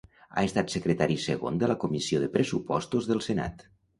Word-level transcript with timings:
Ha 0.35 0.43
estat 0.47 0.71
secretari 0.75 1.17
segon 1.25 1.59
de 1.63 1.69
la 1.71 1.77
comissió 1.85 2.21
de 2.25 2.31
Pressupostos 2.37 3.13
del 3.13 3.25
Senat. 3.29 3.65